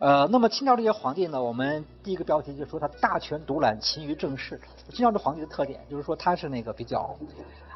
[0.00, 4.58] 呃，那么清朝这些皇帝呢，我们第一个标题就说他大权独揽，勤于政事。
[4.88, 7.14] 清朝这皇帝的特点就是说他是那个比较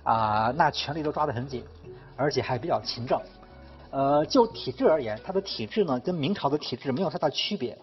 [0.04, 1.62] 啊，那权力都抓得很紧，
[2.16, 3.20] 而且还比较勤政。
[3.90, 7.76] 呃，就体制而言，他的体制呢跟明朝的体制没有太大区别，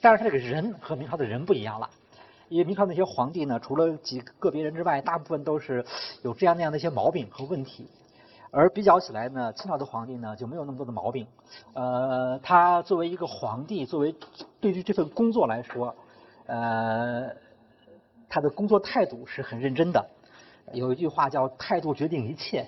[0.00, 1.90] 但是他这个人和明朝的人不一样了。
[2.48, 5.84] 因为明朝那些皇帝呢，除了几个别人之外，大部分都是
[6.22, 7.86] 有这样那样的一些毛病和问题。
[8.50, 11.26] 而比较起来呢，清朝的皇帝呢就没有那么多的毛病。
[11.74, 14.14] 呃，他作为一个皇帝，作为
[14.60, 15.94] 对于这份工作来说，
[16.46, 17.30] 呃，
[18.28, 20.04] 他的工作态度是很认真的。
[20.72, 22.66] 有一句话叫“态度决定一切”，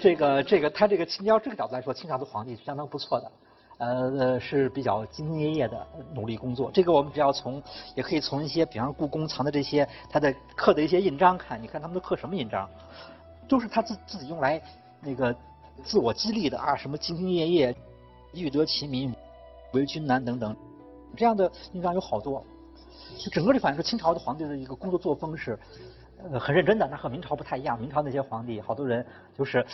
[0.00, 3.32] 这个这个他这个清朝这个角度来说，清朝的皇帝是相当不错的。
[3.78, 6.70] 呃，是比较兢兢业业的努力工作。
[6.72, 7.62] 这个我们只要从，
[7.94, 12.68] 也可以从一些，比方故宫藏的这些他的刻的一些印章看，你看他们都刻什么印章？
[13.48, 14.60] 都是他自自己用来。
[15.00, 15.34] 那个
[15.84, 17.74] 自我激励的啊，什么兢兢业业、
[18.32, 19.14] 欲得其民、
[19.72, 20.56] 为君难等等，
[21.16, 22.44] 这样的印章有好多。
[23.16, 25.58] 就整个这反映出清朝的皇帝的一个工作作风是
[26.30, 27.80] 呃很认真的，那和明朝不太一样。
[27.80, 29.04] 明朝那些皇帝，好多人
[29.36, 29.64] 就是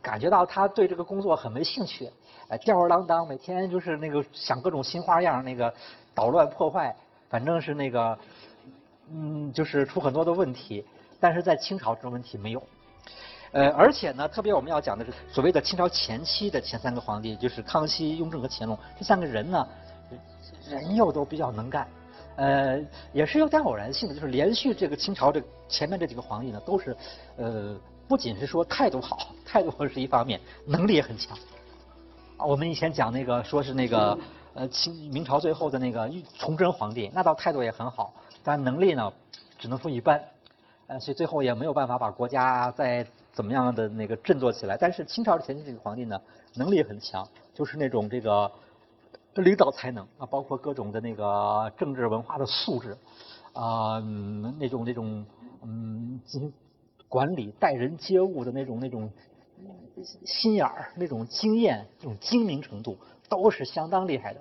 [0.00, 2.08] 感觉到他对这个工作很没兴趣，
[2.48, 5.72] 呃吊儿郎当，每天就是那个想各种新花样，那个
[6.14, 6.94] 捣乱破坏，
[7.28, 8.16] 反正是那个
[9.10, 10.84] 嗯，就是出很多的问题。
[11.20, 12.62] 但是在清朝这种问题没有。
[13.54, 19.68] 呃，而且呢，特别我们要讲的是所谓的清朝前期的前三个皇帝，就是康熙、雍正和乾隆这三个人呢，
[20.68, 21.86] 人又都比较能干，
[22.34, 22.80] 呃，
[23.12, 26.96] 也是有点偶然性的，就是连续这个清朝这前面这几个皇帝呢，都是
[27.36, 27.76] 呃，
[28.08, 31.38] 不仅是说态度好，态度是一方面，能力也很强。
[32.38, 34.18] 我们以前讲那个说是那个
[34.54, 38.12] 呃清明朝最后的那个崇祯皇帝，那倒态度也很好，
[38.42, 39.12] 但能力呢
[39.60, 40.20] 只能说一般，
[40.88, 43.06] 呃，所以最后也没有办法把国家在。
[43.34, 44.76] 怎么样的那个振作起来？
[44.78, 46.18] 但是清朝的前期这个皇帝呢，
[46.54, 48.50] 能力很强，就是那种这个
[49.34, 52.96] 领导才能啊，包括各种的那个政治文化的素质
[53.52, 53.98] 啊，
[54.58, 55.26] 那种那种
[55.62, 56.52] 嗯，进行
[57.08, 59.10] 管理待人接物的那种那种
[60.24, 62.96] 心眼儿、那种经验、那种精明程度，
[63.28, 64.40] 都是相当厉害的。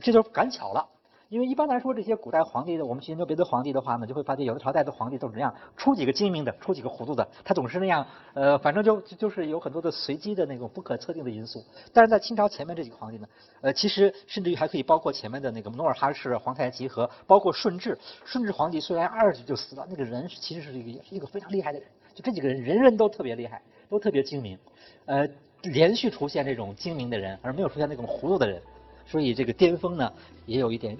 [0.00, 0.88] 这就赶巧了。
[1.32, 11.64] 因为一般来说，这些古代皇帝的，我们去研究别的皇帝的话呢，就会发现有的朝代的皇帝都是这样，出几个精明的，出几个糊涂的，他总是那样，呃，反正就就是有很多的随机的那种不可测定的因素。
[11.90, 13.26] 但是在清朝前面这几个皇帝呢，
[13.62, 17.98] 呃，其实甚至于还可以包括前面的那个努尔哈赤、皇太极和包括顺治。
[18.26, 21.88] 顺治皇帝虽然二十岁就死了，那个人其实是一个也是一个非常厉害的人。
[22.14, 24.58] 就这几个人，人人都特别厉害，都特别精明，
[25.06, 25.26] 呃，
[25.62, 28.60] 连续出现这种精明的人，而没有出现那种糊涂的人，
[29.06, 30.12] 所以这个巅峰呢，
[30.44, 30.94] 也有一点。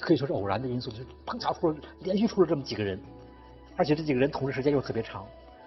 [0.00, 3.00] 可以说是偶然的因素，就是碰巧出了连续出了这么几个人，
[3.76, 5.24] 而且这几个人统治时间又特别长，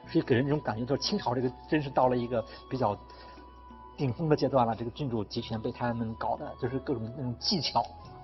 [0.07, 2.97] 所以给人一种感觉，就是清朝这个真是到了一个比较
[3.97, 4.75] 顶峰的阶段了。
[4.75, 7.83] 这个君主集权被他们搞的，就是各种那种技巧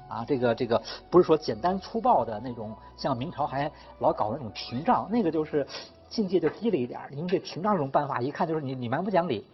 [0.10, 5.66] 啊，这个这个不是说简单粗暴的那种，像明朝还老搞那种屏障，那个就是
[6.10, 7.00] 境界就低了一点。
[7.12, 9.46] 因为这屏障这种办法，一看就是你你蛮不讲理，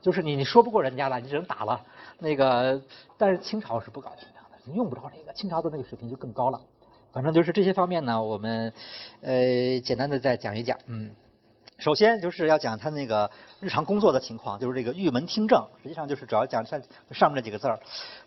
[0.00, 1.80] 就是你你说不过人家了，你只能打了。
[2.18, 2.80] 那个
[3.16, 4.28] 但是清朝是不搞屏
[4.74, 6.60] 用不着这个，清朝的那个水平就更高了。
[7.12, 8.72] 反正就是这些方面呢，我们
[9.20, 10.78] 呃简单的再讲一讲。
[10.86, 11.10] 嗯，
[11.76, 17.80] 首先就是要讲他那个日常工作的情况，就是这个御门听政，实际上就是主要讲上上面这几个字儿。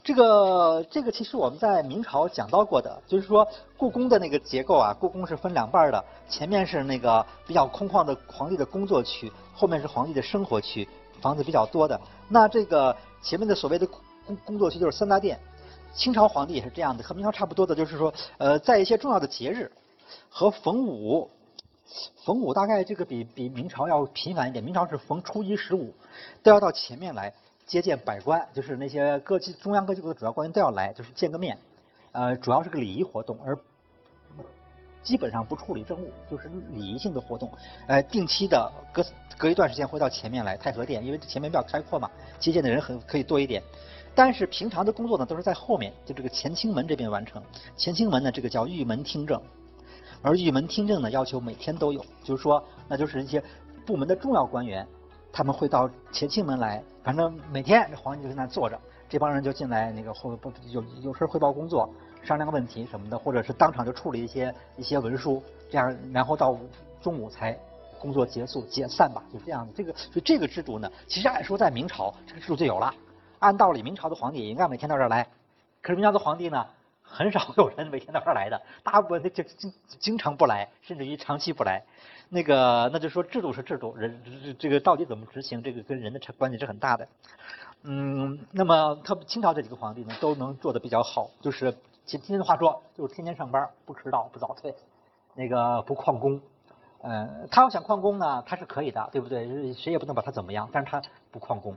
[0.04, 10.86] 这个这个其实我们在明朝讲到过的，就是说故宫的那个结构啊，故宫是分两半的，前面是那个比较空旷的皇帝的工作区，后面是皇帝的生活区，
[11.22, 11.98] 房子比较多的。
[12.28, 15.40] 那这个前面的所谓的工工作区就是三大殿。
[15.94, 19.72] 清朝皇帝也是这样的，和明朝差不多的，就是说，呃，在一些重要的节日
[20.28, 21.30] 和逢五，
[22.26, 24.64] 逢五大概这个比比明朝要频繁一点。
[24.64, 25.94] 明朝是逢初一十五，
[26.42, 27.32] 都要到前面来
[27.68, 31.58] 接见百官，就是那些各级中央各级的主要官员都要来，就是见个面，
[32.12, 33.56] 呃，主要是个礼仪活动，而
[35.04, 37.52] 基本上不处理政务，就是礼仪性的活动。
[37.88, 39.06] 呃，定期的隔
[39.38, 43.62] 隔一段时间会到前面来太和殿，因为前面比较开阔嘛，接见的人很可以多一点。
[44.16, 47.42] 但是平常的工作呢，都是在后面，就这个乾清门这边完成。
[47.78, 49.42] 乾清门呢，这个叫御门听政，
[50.22, 53.44] 而御门听政呢，要求每天都有，就是说，那就是一些
[53.86, 54.88] 部门的重要官员，
[55.32, 58.80] 他们会到乾清门来，反正每天这皇帝就在那坐着，
[59.10, 61.90] 这帮人就进来那个后不有有事汇报工作，
[62.24, 66.56] 商量问题什么的，或者是当场就处理一些一些文书，这样然后到
[67.02, 67.58] 中午才
[68.00, 69.74] 工作结束解散吧，就这样的。
[69.74, 72.94] 这个所以这个制度呢，其实按说在明朝这个制度就有了。
[73.44, 75.28] 按道理，明朝的皇帝也应该每天到这儿来，
[75.82, 76.66] 可是明朝的皇帝呢，
[77.02, 81.84] 很少有人每天到这儿来的，大部分就经经常不来，甚至于长期不来。
[82.30, 84.18] 那个，那就说制度是制度，人
[84.58, 87.06] 这个到底怎么执行，这个跟人的关系是很大的。
[87.84, 91.76] 嗯，那么他清朝这几个皇帝呢，都能做的比较好，就是
[92.06, 94.74] 今天的话说，就是天天上班，不迟到，不早退，
[95.36, 96.42] 那个不旷工。
[97.04, 99.74] 呃，他要想旷工呢，他是可以的，对不对？
[99.74, 101.02] 谁也不能把他怎么样，但是他
[101.32, 101.76] 不旷工。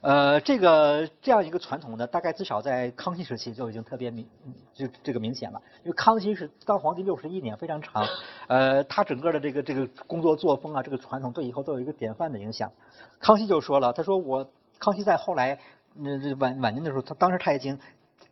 [0.00, 4.24] 呃，这个这样一个传统呢，大概至少在康熙时期就已经特别明，
[4.72, 5.60] 就这个明显了。
[5.82, 8.06] 因为康熙是当皇帝六十一年，非常长。
[8.46, 12.70] 呃，他整个的这个这个工作作风啊，这个传统对以后都有一个典范的影响。
[13.18, 15.58] 康熙就说了，他说我康熙在后来
[15.94, 17.76] 那晚晚年的时候，他当时他已经，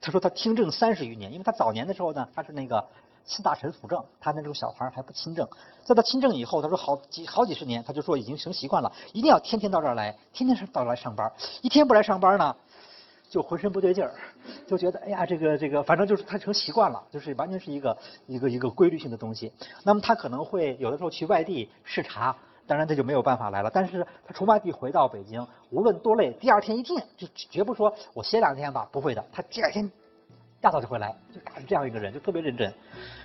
[0.00, 2.86] 他说他听政三十余年，因为他早年的时候呢，他是那个。
[3.28, 5.46] 四大臣辅政，他那时候小孩还不亲政，
[5.84, 11.30] 在他亲政以后，他说好几好几十年，他就说已经成习惯了，一定要天天到这儿来，天天是到这来上班，
[11.60, 12.56] 一天不来上班呢，
[13.28, 14.14] 就浑身不对劲儿，
[14.66, 19.52] 就觉得哎呀这个这个，反正就是他成习惯了，就是完全是一个一个一个规律性的东西。
[19.84, 22.34] 那么他可能会有的时候去外地视察，
[22.66, 23.70] 当然他就没有办法来了。
[23.70, 29.90] 但是他从外地回到北京，无论多累，第二天一定就绝不说我歇两天吧，不会的，他第二天。
[30.60, 32.72] 大早就会来，就他是这样一个人，就特别认真。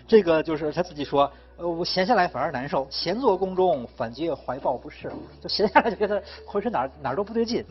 [0.08, 7.66] 这个就是他自己说，呃，我闲下来反而难受，闲坐宫中反觉怀抱不适，就闲下来就觉得浑身哪哪都不对劲。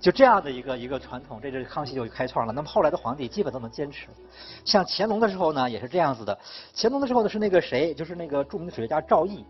[0.00, 2.52] 就这样的一个一个传统，这是康熙就开创了。
[2.54, 4.06] 那么后来的皇帝基本都能坚持。
[4.64, 6.38] 像乾隆的时候呢，也是这样子的。
[6.74, 9.44] 乾隆的时候呢是那个谁，就是那个著名的史学家赵翼。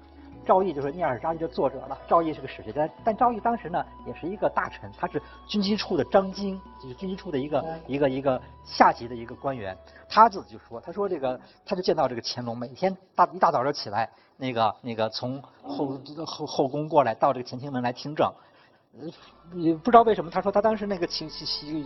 [0.47, 1.99] 赵毅就是《聂耳札记》的作者了。
[2.09, 9.77] 赵毅是个史学家，但赵毅当时呢也是一个大臣，他是军机处的张京，就是军机处的一个一个一个下级的一个官员。
[10.09, 18.33] 他自己就说，他说这个他就见到这个乾隆，每天大一大早就起来，那个那个从后后后宫过来到这个乾清门来听政。
[19.55, 21.31] 也不知道为什么，他说他当时那个清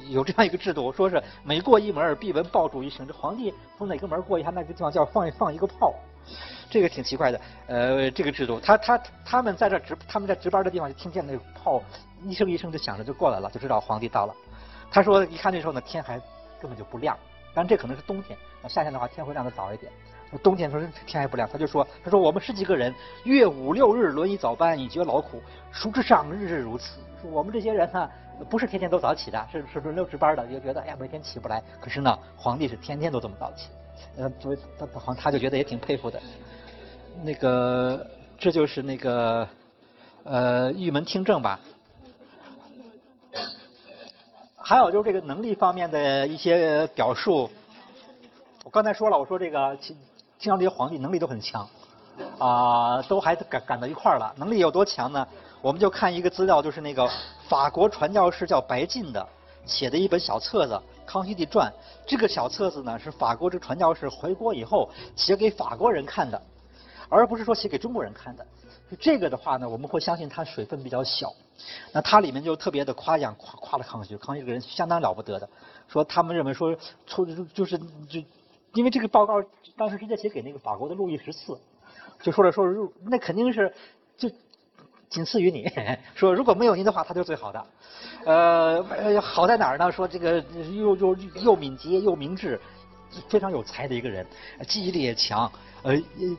[0.08, 5.92] 有这样一个制度，说是每过一门必闻爆竹一声，这皇帝从哪个门过一下，那个地方就要放放一个炮。
[6.70, 11.82] 这个挺奇怪的，呃，这个制度，他他他们在这值，他们在值班的地方就听见那个炮
[12.22, 14.34] 一声一声就响着就过来了，就知道皇帝到了。
[14.90, 16.18] 他说一看那时候呢天还
[16.60, 17.16] 根本就不亮，
[17.54, 18.36] 但这可能是冬天，
[18.68, 19.92] 夏天的话天会亮的早一点。
[20.42, 22.92] 冬天的时候天还不亮，他就说他说我们十几个人
[23.22, 25.40] 月五六日轮一早班以绝劳苦，
[25.72, 26.98] 孰知上日日如此？
[27.22, 28.10] 我们这些人呢
[28.50, 31.62] 不是天天都早起的，是是轮流值班的，就觉得哎呀每天起不来。
[31.80, 33.68] 可是呢皇帝是天天都这么早起。
[34.16, 36.20] 呃，不他好像他就觉得也挺佩服的。
[37.22, 38.06] 那个，
[38.38, 39.48] 这就是那个，
[40.24, 41.58] 呃，玉门听政吧。
[44.56, 47.50] 还有就是这个能力方面的一些表述。
[48.64, 49.96] 我刚才说了，我说这个清
[50.38, 51.68] 清朝这些皇帝能力都很强，
[52.38, 54.34] 啊，都还赶赶到一块儿了。
[54.36, 55.26] 能力有多强呢？
[55.60, 57.08] 我们就看一个资料，就是那个
[57.48, 59.26] 法国传教士叫白晋的
[59.66, 60.80] 写的一本小册子。
[61.06, 61.72] 康熙帝传
[62.06, 66.40] 这个小册子呢，是法国这传教士回国以后写给法国人看的，
[67.08, 68.46] 而不是说写给中国人看的。
[69.00, 71.32] 这个的话呢，我们会相信它水分比较小。
[71.92, 75.48] 那它里面就特别的夸奖夸夸了康熙，康熙这个人相当了不得的。
[75.88, 77.78] 说他们认为说出就是
[78.08, 78.22] 就
[78.72, 79.34] 因为这个报告
[79.76, 81.58] 当时直接写给那个法国的路易十四，
[82.20, 82.66] 就说了说
[83.02, 83.72] 那肯定是
[84.16, 84.30] 就。
[85.14, 85.70] 仅次于你
[86.16, 87.66] 说，如果没有您的话，他就是最好的。
[88.26, 89.92] 呃，好在哪儿呢？
[89.92, 90.44] 说这个
[90.76, 92.60] 又又又敏捷又明智，
[93.28, 94.26] 非常有才的一个人，
[94.66, 95.50] 记忆力也强，
[95.84, 95.94] 呃，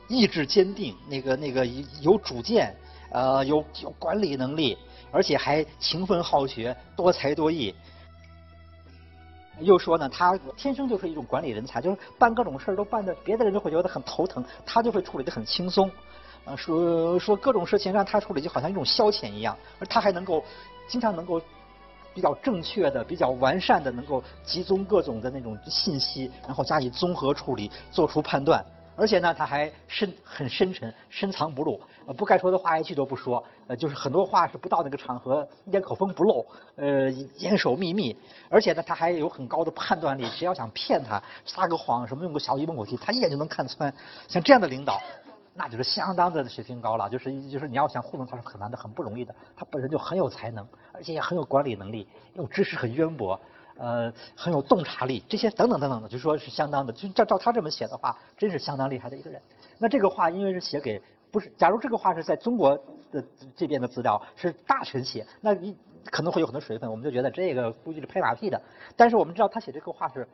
[0.10, 1.66] 意志坚定，那个那个
[2.02, 2.76] 有主见，
[3.12, 4.78] 呃，有有管理能力，
[5.10, 7.74] 而且还勤奋好学，多才多艺。
[9.62, 15.90] 又说呢，他天生就是一种管理人才，就是办各种事儿都办的，别的人就会觉得很头疼，他就会处理的很轻松。
[16.46, 20.44] 啊，说说各种事情让他处理就好像一种消遣一样，而他还能够
[20.88, 21.42] 经常能够
[22.14, 28.64] 比较正确的、比较完善的能够集中各种的那种信息，然后加以综合处理，做出判断。
[28.98, 31.82] 而且呢，他还深很深沉，深藏不露，
[32.16, 36.46] 不该说的话一句都不说，呃，就是很多话是不到那个场合一点口风不漏，
[36.78, 38.16] 呃，严守秘密。
[38.50, 43.94] 而且呢，他还有很高的判断力，谁要想骗他，撒个谎什么，用个小鸡蒙口气，他一眼就能看穿。
[44.30, 45.02] 像这样的领导。
[45.58, 49.34] 那就是相当的水平高了，就是就是你要想糊弄他是很难的，很不容易的。
[49.56, 53.40] 他本身就很有才能，而且也很有管理能力，又知识很渊博，
[53.78, 56.92] 呃，很有洞察力，这些等等等等的，就说是相当的。
[56.92, 59.42] 就照照他这么写的话，真是相当厉害的一个人。
[59.78, 62.78] 那这个话因为是写给不是，假如这个话是在中国
[63.10, 63.24] 的
[63.56, 65.74] 这边的资料是大臣写，那你
[66.12, 68.62] 可能会有很多水分，我们就觉得这个估计是拍马屁的。
[68.98, 70.28] 但是我们知道他写这个话是。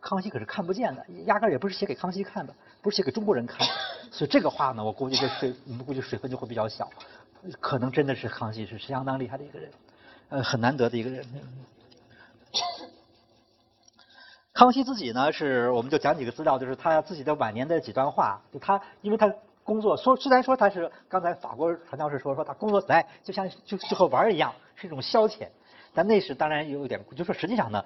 [0.00, 3.72] 康熙可是看不见的，压根儿也不是写给康熙看的，不是写给中国人看的，
[4.10, 6.88] 所以这个话呢，我估计这水，我们估计水分就会比较小，
[7.60, 9.70] 可能真的是康熙是相当厉害的一个人，
[10.28, 11.24] 呃，很难得的一个人。
[14.52, 18.40] 康熙自己呢，是我们就讲几个资料，就是他自己的晚年的几段话。
[18.50, 19.30] 就他，因为他
[19.62, 25.48] 工作说，虽然说他是刚才法国传教士说说他工作起来就像就就和玩儿一样，是一种消遣。
[25.92, 27.84] 但那是当然有一点，就说实际上呢，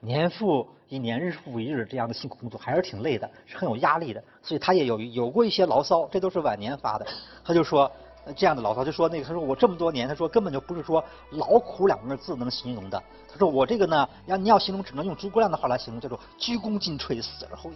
[0.00, 4.22] 年复一年，日复一日这样的辛苦工作还是挺累的，是很有压力的。
[4.42, 7.06] 所以他也有有过一些牢骚，这都是晚年发的。
[7.44, 7.90] 他就说。
[8.36, 13.02] 这样的牢骚就说那个，他说我这么多年，他说根本就不是说劳苦两个字能形容的。
[13.26, 17.74] 他说我这个呢，要你要形容，只能用诸葛亮的话来形容，叫做鞠躬尽瘁，死而后已。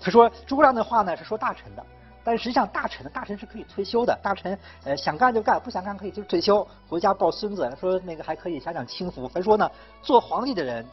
[0.00, 1.86] 他说诸葛亮的话呢是说大臣的，
[2.24, 7.72] 但实际上大臣的大臣是可以退休的，大臣呃想干就干，不想干可以就退休回家抱孙子。
[7.80, 9.28] 说那个还可以享享清福。
[9.28, 9.70] 还说呢，
[10.02, 10.84] 做皇帝的人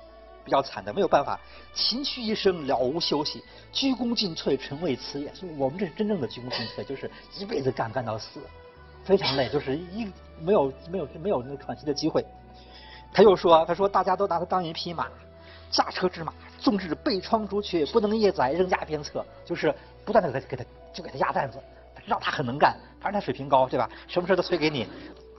[0.46, 1.38] 比较惨的，没有办法，
[1.74, 5.34] 勤屈一生了无休息，鞠躬尽瘁，臣为此也。
[5.34, 8.40] 所以我们这是真正的鞠躬尽瘁，就是一辈子干干到死。
[9.04, 12.26] 非常累，就是一没有没有没有那个喘息的机会。
[13.14, 15.08] 他又说：“他说大家都拿他当一匹马，
[15.70, 19.74] 驾车之马，纵使背窗逐雀，不能夜载，仍压鞭策，就是
[20.04, 21.60] 不断的给他给他就给他压担子。
[21.94, 23.88] 他知道他很能干，反正他水平高，对吧？
[24.08, 24.88] 什么事都推给你。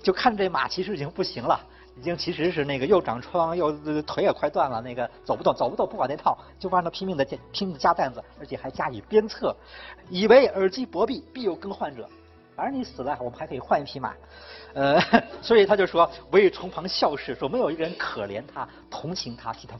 [0.00, 1.60] 就看这马其实已经不行了，
[1.98, 3.72] 已经其实是那个又长疮，又
[4.02, 9.56] 腿也快断了，那个走不动，走不动，不管那套，就让他拼命的拼命加担子，而且还加以鞭策，
[10.10, 12.08] 以为耳机薄臂，必有更换者。”
[12.56, 14.14] 反正你死了，我们还可以换一匹马，
[14.72, 14.98] 呃，
[15.42, 19.78] 所以他就说，唯从旁笑视，说没有一个人可怜他、同情他、替他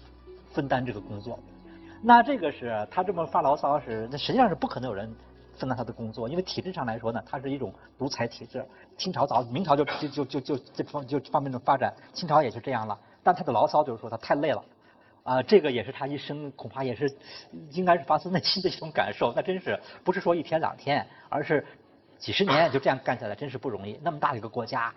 [0.53, 1.39] 分担这个工作。
[2.03, 5.11] 那这个是他这么发牢骚是，那实际上是不可能有人
[5.57, 8.65] 分担他的工作，因为体制上来说呢，它是一种独裁体制。
[8.97, 12.99] 清朝早，明朝就就就就这方就方面的发展，清朝也是这样了。
[13.23, 14.65] 但他的牢骚就是说他太累了，
[15.25, 17.13] 啊，这个也是他一生恐怕也是
[17.73, 19.33] 应该是发自内心的一种感受。
[19.35, 21.67] 那真是不是说一天两天，而是。
[22.19, 24.01] 几十年就这样干下来，真是不容易。
[24.03, 24.91] 那么大一个国家，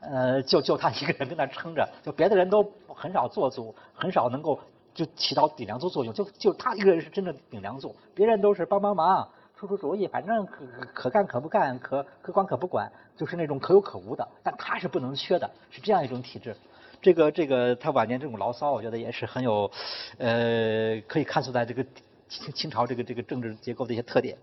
[0.00, 4.58] 呃，就就他一个人跟那撑着，就别的人都很少做主，很少能够
[4.94, 6.14] 就起到顶梁柱作用。
[6.14, 9.28] 就就他一个人是真的顶梁柱，别人都是帮帮忙、
[9.62, 14.26] 出出主意，反正可可干可不干，可可管可不管，就是那种可有可无的。
[14.42, 16.56] 但他是不能缺的，是这样一种体制。
[17.00, 19.70] 这个这个他晚年这种牢骚，我觉得也是很有，
[20.18, 21.84] 呃，可以看出来这个
[22.28, 24.36] 清清朝这个这个政治结构的一些特点。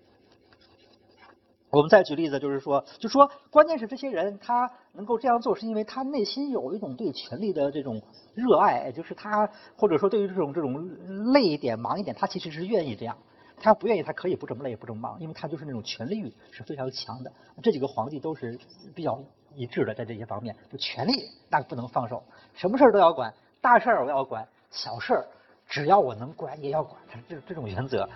[1.69, 8.01] 我们再举例子，就是说，就说关键是这些人他能够这样做，是因为他内心有一种对权力的这种
[8.35, 13.17] 热爱，就是他或者说对于这种这种累一点、忙一点，他其实是愿意这样。
[13.61, 17.31] 他不愿意，他可以不这么累、不这么忙，因为他就是那种权力欲是非常强的。
[17.61, 18.57] 这几个皇帝都是
[18.95, 19.21] 比较
[19.55, 22.23] 一致的，在这些方面，就权力那不能放手，
[22.53, 25.27] 什么事儿都要管，大事儿我要管，小事儿
[25.67, 28.09] 只要我能管也要管，他这这种原则。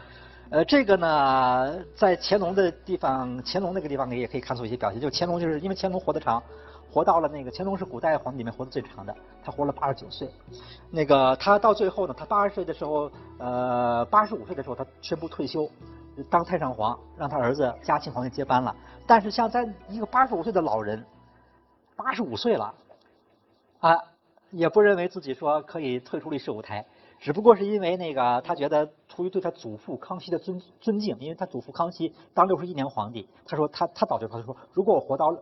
[0.50, 5.02] 呃，这个呢，在乾隆的地方，乾隆那个地方也可以看出一些表现。
[5.02, 6.44] 就乾隆就是因为乾隆活得长，
[6.94, 10.30] 活到了那个乾隆是古代皇帝里面活得最长的，他活了八十九岁。
[10.92, 13.10] 那个他到最后呢，他八十岁的时候，
[13.40, 15.68] 呃，八十五岁的时候他宣布退休，
[16.30, 18.76] 当太上皇，让他儿子嘉庆皇帝接班了。
[19.08, 21.04] 但是像在一个八十五岁的老人，
[21.96, 22.72] 八十五岁了，
[23.80, 23.98] 啊，
[24.52, 26.86] 也不认为自己说可以退出历史舞台。
[27.20, 35.34] 只不过是因为那个，他觉得出于对他祖父康熙的尊尊敬，因为他祖父康熙当六十一年皇帝，他说他他早就他说，如果我活到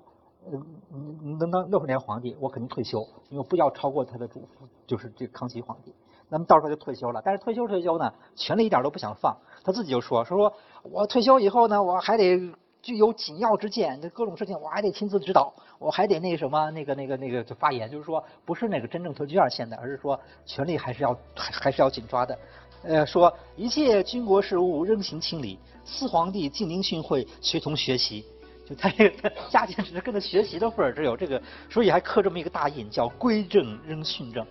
[1.40, 5.94] 能当六十年皇帝，我肯定退休，因为不要超过他的祖父，就是这康熙皇帝。
[6.30, 12.54] 那么到时候就退休了，但是退休退休呢，权力一点都不想放，他自己就说说说我退休以后呢，我还得。
[12.82, 22.36] 具有紧要之见，这各种事情我还得亲自指导，我还得那什么那个那个那个就发言，就是说不是那个真正退居二线的，而是说权力还是要还是要紧抓的。
[22.82, 28.26] 呃，说一切军国事务仍行清理，四皇帝静宁训诲，随同学习。
[28.72, 34.48] 就他这个嘉靖只是跟着学习的份儿，只有这个，所以还刻这么一个大印，叫归正仍训政。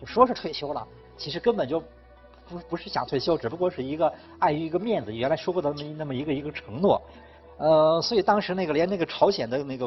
[0.00, 1.80] 就说是退休了，其实根本就
[2.48, 7.02] 不不是想退休，只不过是一个碍于一个面子，原来说过的那么那么一个一个承诺。
[7.58, 9.86] 呃，所以当时那个连那个朝鲜的那个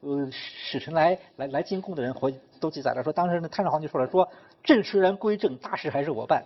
[0.00, 4.28] 呃使臣来来来进贡的人回都记载了，说当时那太上皇就说了，说
[4.62, 6.44] 朕虽然归正，大事还是我办。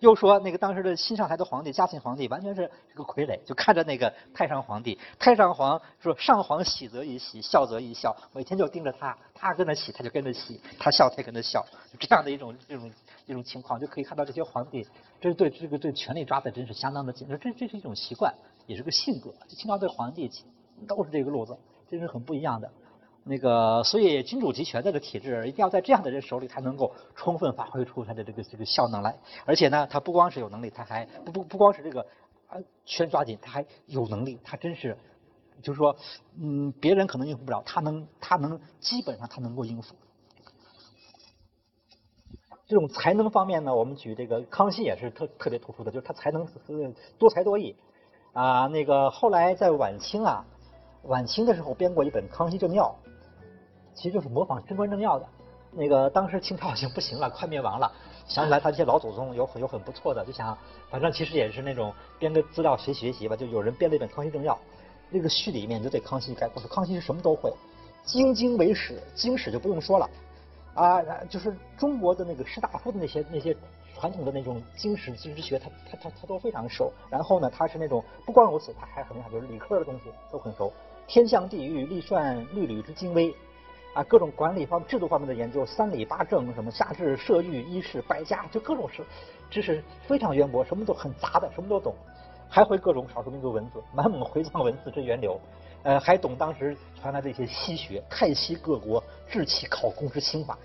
[0.00, 12.92] 又说那个当时的新上台的皇帝嘉庆皇帝完全是一个傀儡，就看着那个太上皇帝，太上皇说上皇喜则一喜，笑则一笑，每天就盯着他，他跟着喜他就跟着喜，他笑他也跟着笑，就这样的一种这种
[13.26, 14.86] 一种情况，就可以看到这些皇帝，
[15.20, 18.34] 这对这个对权力抓的真是相当的紧，这这是一种习惯。
[18.66, 20.30] 也是个性格，清朝对皇帝
[20.86, 21.56] 都是这个路子，
[21.90, 22.70] 这是很不一样的。
[23.28, 29.14] 那个，所以君主集权这个体制，一定要在这样的人手里才能够充分发挥出他的这个这个效能来。
[29.44, 32.00] 而且呢，他不光是有能力，他还不不不光是这个
[32.46, 32.56] 啊
[32.86, 34.96] 全抓紧，他还有能力，他真是
[35.60, 35.94] 就是说，
[36.40, 39.94] 嗯，别人可能应付不了，他能他能基本上他能够应付。
[42.66, 46.46] 这种才能方面呢，我们举这个康熙也是特特别突出的，就是他才能
[47.18, 47.76] 多才多艺。
[48.32, 50.44] 啊，那个后来在晚清啊，
[51.02, 52.94] 晚清的时候编过一本《康熙正要》，
[53.98, 55.26] 其实就是模仿《贞观政要》的。
[55.72, 57.92] 那个当时清朝已经不行了，快灭亡了，
[58.28, 60.56] 想起来他这些老祖宗有很有很不错的，就想
[60.88, 64.54] 反正其实也是那种编个资料学学习吧，就有人编了一本《康熙政要》，
[65.10, 67.52] 那个序里面就对康熙概括说，康熙是什么都会，
[68.04, 70.08] 经经为史，经史就不用说了，
[70.74, 73.54] 啊，就是中国的那个士大夫的那些那些
[73.94, 76.90] 传统的那种经史经之学，他他他他都非常熟。
[77.10, 80.72] 然后呢，他是那种不光如此，他还很厉害，就是理科的东西都很熟，
[81.06, 83.34] 天象地域、历算律吕之精微。
[83.94, 89.04] 啊，各种管理方制度方面的研究，三礼八政，什么夏至射御衣饰百家，就各种是
[89.50, 91.94] 知识非常渊博，什么都很杂的，什么都懂，
[92.48, 95.40] 还会各种少数民族文字，满蒙回藏文字之源流，
[95.82, 100.56] 呃，还懂当时传来的一些西学，泰西各国制器考工之清法，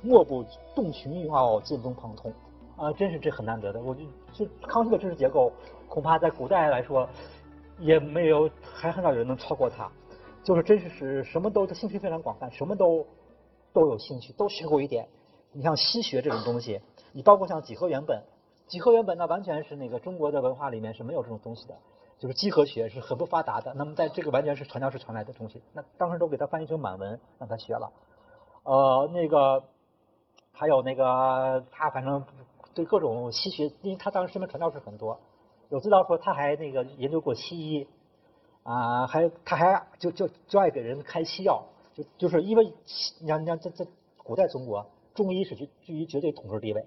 [0.00, 0.44] 莫不
[0.74, 2.32] 洞群用奥，见宗旁通，
[2.76, 3.80] 啊，真是这很难得的。
[3.82, 4.00] 我就
[4.32, 5.52] 就康熙的知识结构，
[5.88, 7.06] 恐怕在古代来说，
[7.80, 9.90] 也没有，还很少有人能超过他。
[10.48, 13.06] 就是真是是什么都他兴趣非常广泛，什么都
[13.74, 15.06] 都有兴趣，都学过一点。
[15.52, 16.80] 你像西学这种东西，
[17.12, 18.22] 你包括像几何原本，
[18.66, 21.76] 几何原本那完全是那个中国的文化里面是没有这种东西的，
[22.18, 23.74] 就是几何学是很不发达的。
[23.74, 27.92] 那么在这个完全是传教士传来的东西，那当时都给他翻译成满文让他学了。
[28.62, 29.62] 呃，那个
[30.52, 32.24] 还有那个他反正
[32.72, 35.20] 对各种西学，因为他当时身边传教士很多，
[35.68, 37.86] 有资料说他还那个研究过西医。
[38.68, 42.70] 啊，还他还就就就爱给人开西药，就就是因为
[43.18, 43.86] 你看你看在在
[44.18, 46.84] 古代中国，中医是居居于绝对统治地位，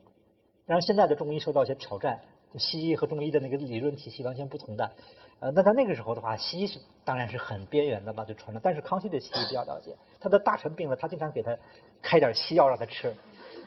[0.68, 2.22] 但是现在的中医受到一些挑战，
[2.56, 4.92] 西医和中医的那个理论体系完全不同的，
[5.40, 8.62] 呃，那在那个时候的话，西医是当然是很边缘的嘛，就传承。
[8.64, 11.58] 但是康熙对西医比较了解，他的大臣病了，他经常给他
[12.00, 13.12] 开点西药让他吃，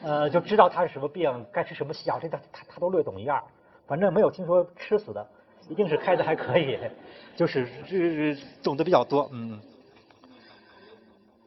[0.01, 3.43] 呃，就知道他是什么病，该吃什么西药，这他他他都略懂一二，
[3.85, 5.27] 反正没有听说吃死的。
[5.67, 6.77] 一定是开的还可以，
[7.35, 9.59] 就是这懂得比较多，嗯，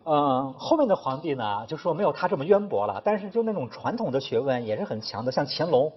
[0.05, 5.93] 嗯，后面的皇帝呢，就说没有他这么渊博了，但是就那种传统的学问也是很强的，像乾隆，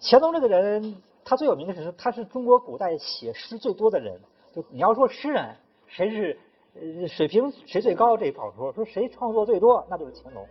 [0.00, 4.20] 乾隆这个人，他最有名的是他是中国古代写诗最多的人，
[4.54, 5.56] 就你要说诗人
[5.88, 6.38] 谁是
[6.74, 10.46] 呃水平谁最高这一跑说，说谁创作最多那就是乾隆，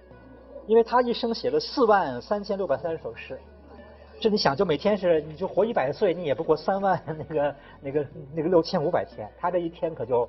[0.67, 3.39] 因为他一生写了四万三千六百三十首诗。
[4.19, 9.29] 这你想，就每天是你就活一百岁，你也不过三万 那个那个那个六千五百天。
[9.37, 10.27] 他这一天可就，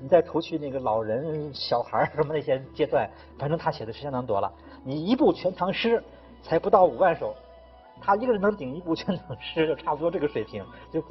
[0.00, 4.50] 你再除去那个老人、小孩什么那些阶段，反正他写的是相当多了。
[4.84, 6.02] 你一部全唐诗
[6.42, 7.34] 才不到五万首，
[8.00, 10.64] 他一个人能顶一部全唐诗，就差不多这个水平。
[10.92, 11.02] 就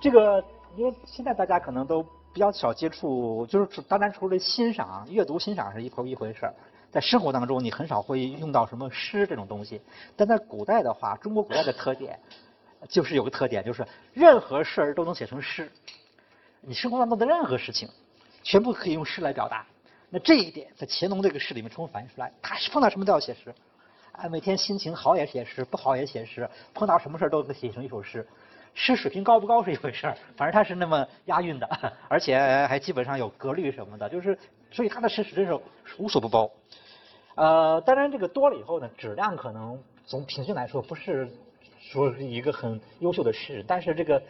[0.00, 0.42] 这个，
[0.76, 6.54] 因为现在大家可能都比较少接触，就是当然除了欣赏、阅读、欣赏是一头一回事儿。
[6.90, 9.80] 在生活当中，你很少会用到什么诗这种东西，
[10.16, 12.18] 但在古代的话，中国古代的特点
[12.88, 15.70] 就是有个特点，就是任何事儿都能写成诗。
[16.60, 17.88] 你生活当中的任何事情，
[18.42, 19.66] 全部可以用诗来表达。
[20.10, 23.54] 那这一点在乾隆这个诗里面充分反映出来，他是碰到什么都要写诗，
[24.12, 28.26] 啊，每天心情好也写诗，不好也写诗，碰到什么事儿都能写成一首诗。
[28.80, 31.68] 诗水平高不高是一回事儿，反正他是那么押韵的，
[32.08, 32.38] 而且
[32.68, 34.38] 还基本上有格律什么的，就是
[34.70, 35.58] 所以他的诗是真是
[35.98, 36.48] 无所不包。
[37.34, 41.28] 呃，当然这个多了以后呢，质量可能从平均来说不是
[41.80, 44.22] 说是一个很优秀的诗人，但是这个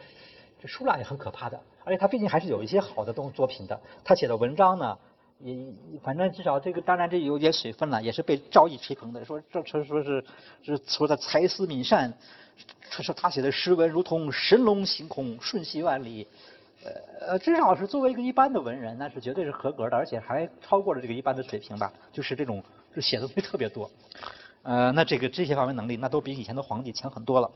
[0.63, 3.79] 这数量也很可怕的，而且他毕竟还是有一些好的东作品的。
[4.03, 4.99] 他写的文章呢，
[5.41, 5.67] 也
[6.03, 10.25] 反正至少这个当然这有点水分了，也是被赵翼吹捧的，说这说说是
[10.63, 12.13] 是说他才思敏善，
[12.91, 16.27] 说说他写的诗文如同神龙行空，瞬息万里。
[16.85, 21.93] 呃呃，至少是作为一个一般的文人，那是绝对是合格的，而且还超过了这个一般的水平吧。
[22.13, 22.63] 就是这种，
[22.95, 23.91] 就写的东西特别多。
[24.63, 27.51] 呃，那这个这些方面能力，那都比以前的皇帝强很多了。